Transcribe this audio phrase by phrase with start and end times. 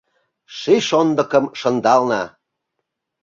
[0.57, 2.21] Ший шондыкым шындална